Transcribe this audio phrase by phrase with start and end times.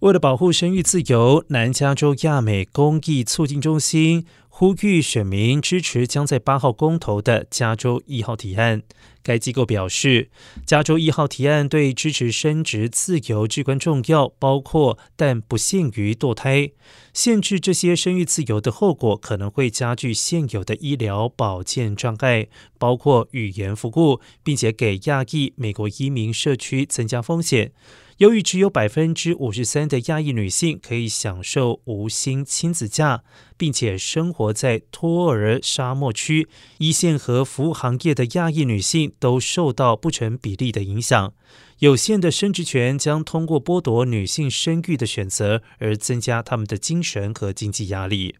[0.00, 8.82] 为了保护生育自由，南加州亚美公益促进中心呼吁选民支持将在八号公投的加州一号提案。
[9.24, 10.30] 该机构表示，
[10.64, 16.70] 加州一号提案对支持生殖自由至关重要，包括但不限于堕胎。
[17.12, 22.46] 限制这些生育自由的后果可能会加剧现有的医疗保健障碍，
[22.78, 27.72] 包括语言服务，并且给亚裔美国移民社区增加风险。
[28.18, 33.22] 由于只有百分之五十三的亚裔女性可以享受无薪亲子假，
[33.56, 41.32] 并且生活在托儿沙漠区，一线和服务行业的亚裔女性都受到不成比例的影响。
[41.78, 48.34] 有限的生殖权将通过剥夺女性生育的选择，而增加她们的精神和经济压力。